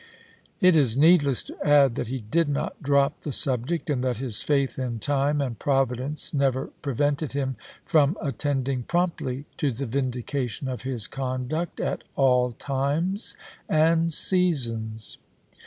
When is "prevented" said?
6.81-7.33